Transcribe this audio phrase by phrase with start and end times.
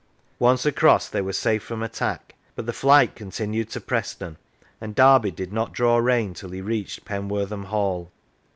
[0.39, 4.35] Once across, they were safe from attack, but the flight continued to Preston,
[4.81, 8.09] and Derby did not draw rein till he reached Penwortham Hall."